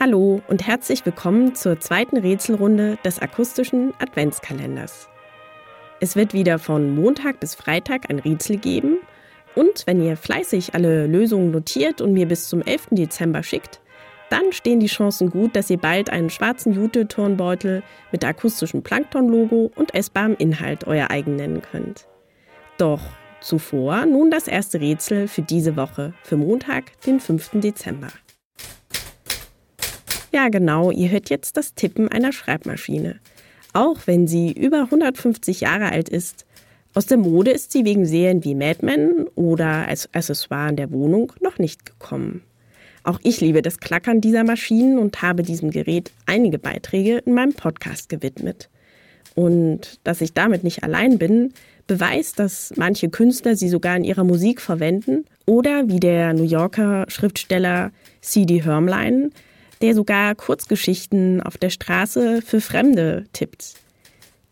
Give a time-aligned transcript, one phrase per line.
[0.00, 5.10] Hallo und herzlich willkommen zur zweiten Rätselrunde des akustischen Adventskalenders.
[6.00, 8.96] Es wird wieder von Montag bis Freitag ein Rätsel geben
[9.54, 12.88] und wenn ihr fleißig alle Lösungen notiert und mir bis zum 11.
[12.92, 13.80] Dezember schickt,
[14.30, 19.94] dann stehen die Chancen gut, dass ihr bald einen schwarzen Jute-Turnbeutel mit akustischem Plankton-Logo und
[19.94, 22.06] essbarem Inhalt euer eigen nennen könnt.
[22.78, 23.02] Doch
[23.40, 27.50] zuvor nun das erste Rätsel für diese Woche, für Montag, den 5.
[27.54, 28.08] Dezember.
[30.32, 33.18] Ja, genau, ihr hört jetzt das Tippen einer Schreibmaschine.
[33.72, 36.46] Auch wenn sie über 150 Jahre alt ist,
[36.94, 40.90] aus der Mode ist sie wegen Serien wie Mad Men oder als Accessoire in der
[40.90, 42.42] Wohnung noch nicht gekommen.
[43.04, 47.54] Auch ich liebe das Klackern dieser Maschinen und habe diesem Gerät einige Beiträge in meinem
[47.54, 48.68] Podcast gewidmet.
[49.34, 51.52] Und dass ich damit nicht allein bin,
[51.86, 57.04] beweist, dass manche Künstler sie sogar in ihrer Musik verwenden oder wie der New Yorker
[57.08, 58.62] Schriftsteller C.D.
[58.62, 59.32] Hermlein,
[59.82, 63.74] der sogar Kurzgeschichten auf der Straße für Fremde tippt.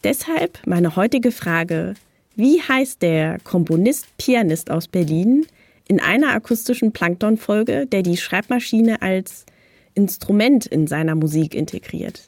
[0.04, 1.94] Deshalb meine heutige Frage,
[2.34, 5.46] wie heißt der Komponist-Pianist aus Berlin,
[5.88, 9.46] in einer akustischen Plankton-Folge, der die Schreibmaschine als
[9.94, 12.26] Instrument in seiner Musik integriert.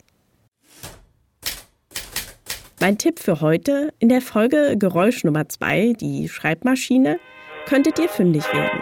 [2.82, 7.20] Mein Tipp für heute, in der Folge Geräusch Nummer 2, die Schreibmaschine,
[7.66, 8.80] könntet ihr fündig werden.